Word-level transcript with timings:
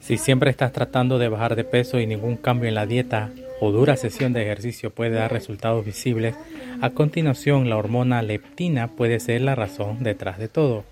Si 0.00 0.18
siempre 0.18 0.50
estás 0.50 0.72
tratando 0.72 1.18
de 1.18 1.28
bajar 1.28 1.56
de 1.56 1.64
peso 1.64 1.98
y 1.98 2.06
ningún 2.06 2.36
cambio 2.36 2.68
en 2.68 2.74
la 2.74 2.84
dieta 2.84 3.30
o 3.60 3.72
dura 3.72 3.96
sesión 3.96 4.34
de 4.34 4.42
ejercicio 4.42 4.90
puede 4.90 5.12
dar 5.12 5.32
resultados 5.32 5.84
visibles, 5.84 6.34
a 6.82 6.90
continuación 6.90 7.70
la 7.70 7.78
hormona 7.78 8.20
leptina 8.20 8.88
puede 8.88 9.20
ser 9.20 9.40
la 9.40 9.54
razón 9.54 10.02
detrás 10.02 10.38
de 10.38 10.48
todo, 10.48 10.84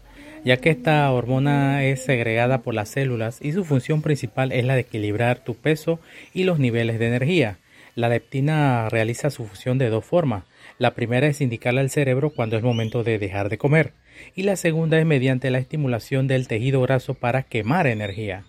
ya 0.45 0.57
que 0.57 0.71
esta 0.71 1.11
hormona 1.13 1.85
es 1.85 2.03
segregada 2.03 2.63
por 2.63 2.73
las 2.73 2.89
células 2.89 3.39
y 3.43 3.53
su 3.53 3.65
función 3.65 4.01
principal 4.01 4.51
es 4.53 4.65
la 4.65 4.75
de 4.75 4.81
equilibrar 4.81 5.41
tu 5.41 5.55
peso 5.55 6.01
y 6.33 6.45
los 6.45 6.59
niveles 6.59 6.99
de 6.99 7.09
energía. 7.09 7.59
La 7.95 8.09
leptina 8.09 8.89
realiza 8.89 9.31
su 9.31 9.45
función 9.45 9.77
de 9.77 9.91
dos 9.91 10.05
formas. 10.05 10.45
La 10.79 10.95
primera 10.95 11.27
es 11.27 11.43
indicarle 11.43 11.81
al 11.81 11.91
cerebro 11.91 12.31
cuando 12.31 12.57
es 12.57 12.63
momento 12.63 13.05
de 13.05 13.19
dejar 13.19 13.51
de 13.51 13.59
comer 13.59 13.93
y 14.35 14.43
la 14.45 14.57
segunda 14.57 14.99
es 14.99 15.07
mediante 15.07 15.51
la 15.51 15.59
estimulación 15.59 16.27
del 16.27 16.49
tejido 16.49 16.81
graso 16.81 17.15
para 17.15 17.43
quemar 17.43 17.87
energía. 17.87 18.45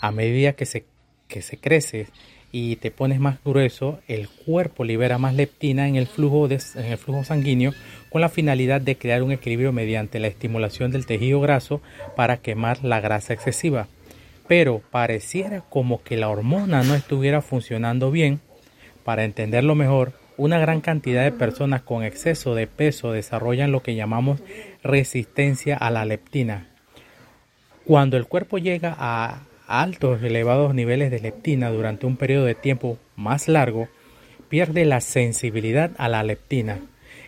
A 0.00 0.10
medida 0.10 0.54
que 0.54 0.66
se, 0.66 0.84
que 1.28 1.42
se 1.42 1.58
crece 1.58 2.08
y 2.50 2.76
te 2.76 2.90
pones 2.90 3.20
más 3.20 3.38
grueso, 3.44 4.00
el 4.08 4.28
cuerpo 4.28 4.84
libera 4.84 5.16
más 5.16 5.34
leptina 5.34 5.86
en 5.86 5.94
el, 5.94 6.06
flujo 6.06 6.46
en 6.46 6.84
el 6.84 6.98
flujo 6.98 7.24
sanguíneo 7.24 7.72
con 8.10 8.20
la 8.20 8.28
finalidad 8.28 8.80
de 8.80 8.96
crear 8.96 9.22
un 9.22 9.32
equilibrio 9.32 9.72
mediante 9.72 10.18
la 10.18 10.26
estimulación 10.26 10.90
del 10.90 11.06
tejido 11.06 11.40
graso 11.40 11.80
para 12.16 12.38
quemar 12.38 12.84
la 12.84 13.00
grasa 13.00 13.32
excesiva. 13.32 13.86
Pero 14.48 14.82
pareciera 14.90 15.60
como 15.60 16.02
que 16.02 16.16
la 16.16 16.28
hormona 16.28 16.82
no 16.82 16.94
estuviera 16.96 17.42
funcionando 17.42 18.10
bien 18.10 18.40
para 19.04 19.24
entenderlo 19.24 19.74
mejor, 19.74 20.12
una 20.36 20.58
gran 20.58 20.80
cantidad 20.80 21.24
de 21.24 21.32
personas 21.32 21.82
con 21.82 22.04
exceso 22.04 22.54
de 22.54 22.66
peso 22.66 23.12
desarrollan 23.12 23.72
lo 23.72 23.82
que 23.82 23.94
llamamos 23.94 24.40
resistencia 24.82 25.76
a 25.76 25.90
la 25.90 26.04
leptina. 26.04 26.68
Cuando 27.84 28.16
el 28.16 28.26
cuerpo 28.26 28.58
llega 28.58 28.94
a 28.98 29.42
altos 29.66 30.22
elevados 30.22 30.74
niveles 30.74 31.10
de 31.10 31.20
leptina 31.20 31.70
durante 31.70 32.06
un 32.06 32.16
periodo 32.16 32.44
de 32.44 32.54
tiempo 32.54 32.98
más 33.16 33.48
largo, 33.48 33.88
pierde 34.48 34.84
la 34.84 35.00
sensibilidad 35.00 35.90
a 35.98 36.08
la 36.08 36.22
leptina. 36.22 36.80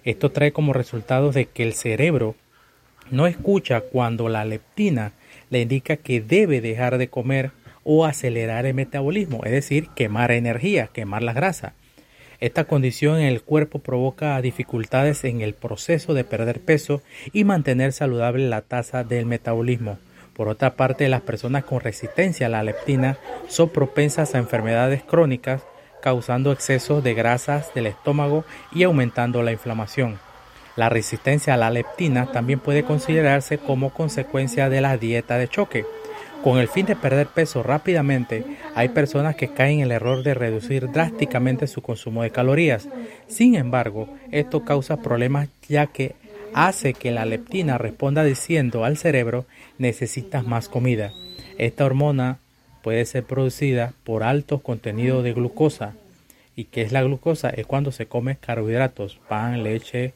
Esto 0.05 0.31
trae 0.31 0.53
como 0.53 0.73
resultado 0.73 1.33
de 1.33 1.47
que 1.47 1.63
el 1.63 1.75
cerebro 1.75 2.35
no 3.11 3.27
escucha 3.27 3.81
cuando 3.81 4.29
la 4.29 4.45
leptina 4.45 5.13
le 5.51 5.63
indica 5.63 5.97
que 5.97 6.21
debe 6.21 6.61
dejar 6.61 6.99
de 6.99 7.09
comer 7.09 7.53
o 7.85 8.05
acelerar 8.05 8.67
el 8.67 8.75
metabolismo, 8.75 9.43
es 9.45 9.53
decir, 9.53 9.89
quemar 9.95 10.33
energía, 10.33 10.89
quemar 10.93 11.23
la 11.23 11.33
grasa. 11.33 11.75
Esta 12.41 12.65
condición 12.65 13.19
en 13.19 13.27
el 13.27 13.43
cuerpo 13.43 13.79
provoca 13.79 14.41
dificultades 14.43 15.25
en 15.25 15.41
el 15.41 15.55
proceso 15.55 16.15
de 16.15 16.25
perder 16.25 16.61
peso 16.61 17.01
y 17.33 17.45
mantener 17.45 17.93
saludable 17.93 18.49
la 18.49 18.63
tasa 18.63 19.05
del 19.05 19.27
metabolismo. 19.27 19.99
Por 20.35 20.49
otra 20.49 20.75
parte, 20.75 21.09
las 21.09 21.21
personas 21.21 21.65
con 21.65 21.81
resistencia 21.81 22.47
a 22.47 22.51
la 22.51 22.65
leptina 22.65 23.19
son 23.47 23.69
propensas 23.69 24.35
a 24.35 24.39
enfermedades 24.39 25.03
crónicas, 25.05 25.63
causando 26.03 26.53
exceso 26.53 27.01
de 27.01 27.15
grasas 27.15 27.73
del 27.73 27.87
estómago 27.87 28.45
y 28.73 28.83
aumentando 28.83 29.43
la 29.43 29.53
inflamación. 29.53 30.19
La 30.77 30.89
resistencia 30.89 31.55
a 31.55 31.57
la 31.57 31.71
leptina 31.71 32.33
también 32.33 32.59
puede 32.59 32.83
considerarse 32.83 33.59
como 33.59 33.91
consecuencia 33.91 34.69
de 34.69 34.81
la 34.81 34.97
dieta 34.99 35.39
de 35.39 35.47
choque 35.47 35.87
con 36.45 36.59
el 36.59 36.69
fin 36.69 36.85
de 36.85 36.95
perder 36.95 37.29
peso 37.29 37.63
rápidamente, 37.63 38.45
hay 38.75 38.91
personas 38.91 39.35
que 39.35 39.49
caen 39.49 39.79
en 39.79 39.85
el 39.85 39.93
error 39.93 40.23
de 40.23 40.35
reducir 40.35 40.91
drásticamente 40.91 41.67
su 41.67 41.81
consumo 41.81 42.23
de 42.23 42.33
calorías. 42.33 42.87
Sin 43.29 43.55
embargo, 43.55 44.11
esto 44.31 44.63
causa 44.63 44.99
problemas 44.99 45.49
ya 45.71 45.87
que 45.87 46.15
hace 46.53 46.93
que 46.93 47.13
la 47.13 47.25
leptina 47.25 47.79
responda 47.79 48.25
diciendo 48.25 48.85
al 48.85 48.99
cerebro 48.99 49.47
necesitas 49.79 50.47
más 50.47 50.69
comida. 50.69 51.15
Esta 51.57 51.87
hormona 51.87 52.41
puede 52.83 53.07
ser 53.07 53.25
producida 53.25 53.95
por 54.05 54.23
altos 54.23 54.61
contenidos 54.61 55.25
de 55.25 55.33
glucosa. 55.33 55.95
¿Y 56.57 56.65
qué 56.65 56.83
es 56.83 56.93
la 56.93 57.03
glucosa? 57.03 57.49
Es 57.49 57.65
cuando 57.65 57.91
se 57.91 58.05
come 58.05 58.37
carbohidratos, 58.37 59.19
pan, 59.31 59.63
leche, 59.63 60.13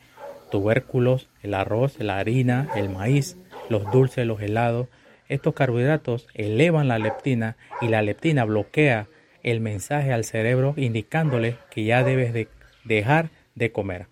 tubérculos, 0.50 1.30
el 1.42 1.54
arroz, 1.54 1.98
la 2.00 2.18
harina, 2.18 2.68
el 2.76 2.90
maíz, 2.90 3.38
los 3.70 3.90
dulces, 3.90 4.26
los 4.26 4.42
helados, 4.42 4.88
estos 5.28 5.54
carbohidratos 5.54 6.26
elevan 6.34 6.88
la 6.88 6.98
leptina 6.98 7.56
y 7.80 7.88
la 7.88 8.02
leptina 8.02 8.44
bloquea 8.44 9.06
el 9.42 9.60
mensaje 9.60 10.12
al 10.12 10.24
cerebro 10.24 10.74
indicándole 10.76 11.56
que 11.70 11.84
ya 11.84 12.02
debes 12.02 12.32
de 12.32 12.48
dejar 12.84 13.30
de 13.54 13.72
comer. 13.72 14.06